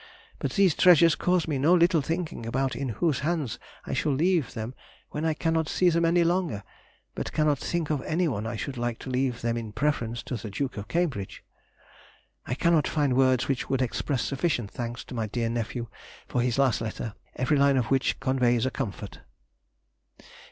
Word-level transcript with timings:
But 0.39 0.53
these 0.53 0.73
treasures 0.73 1.13
cause 1.13 1.47
me 1.47 1.59
no 1.59 1.75
little 1.75 2.01
thinking 2.01 2.47
about 2.47 2.75
in 2.75 2.89
whose 2.89 3.19
hands 3.19 3.59
I 3.85 3.93
shall 3.93 4.11
leave 4.13 4.55
them 4.55 4.73
when 5.11 5.25
I 5.25 5.35
cannot 5.35 5.69
see 5.69 5.91
them 5.91 6.05
any 6.05 6.23
longer, 6.23 6.63
but 7.13 7.31
cannot 7.31 7.59
think 7.59 7.91
of 7.91 8.01
anyone 8.01 8.47
I 8.47 8.55
should 8.55 8.77
like 8.79 8.97
to 9.05 9.11
leave 9.11 9.41
them 9.41 9.57
in 9.57 9.71
preference 9.73 10.23
to 10.23 10.37
the 10.37 10.49
Duke 10.49 10.75
of 10.75 10.87
Cambridge. 10.87 11.43
I 12.47 12.55
cannot 12.55 12.87
find 12.87 13.15
words 13.15 13.47
which 13.47 13.69
would 13.69 13.83
express 13.83 14.23
sufficient 14.23 14.71
thanks 14.71 15.03
to 15.03 15.13
my 15.13 15.27
dear 15.27 15.49
nephew 15.49 15.85
for 16.27 16.41
his 16.41 16.57
last 16.57 16.81
letter, 16.81 17.13
every 17.35 17.57
line 17.59 17.77
of 17.77 17.91
which 17.91 18.19
conveys 18.19 18.65
a 18.65 18.71
comfort. 18.71 19.19